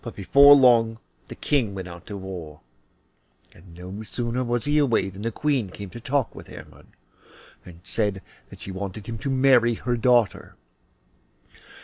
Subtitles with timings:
[0.15, 0.97] Before long
[1.27, 2.61] the King went out to war,
[3.53, 6.87] and no sooner was he away than the Queen came to talk with Hermod,
[7.63, 10.55] and said that she wanted him to marry her daughter.